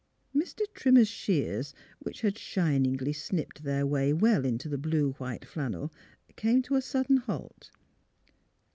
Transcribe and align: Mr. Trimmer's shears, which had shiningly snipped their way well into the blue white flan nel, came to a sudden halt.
Mr. 0.35 0.61
Trimmer's 0.73 1.07
shears, 1.07 1.75
which 1.99 2.21
had 2.21 2.35
shiningly 2.35 3.13
snipped 3.13 3.61
their 3.61 3.85
way 3.85 4.11
well 4.11 4.45
into 4.45 4.67
the 4.67 4.79
blue 4.79 5.11
white 5.19 5.45
flan 5.45 5.73
nel, 5.73 5.91
came 6.35 6.63
to 6.63 6.73
a 6.73 6.81
sudden 6.81 7.17
halt. 7.17 7.69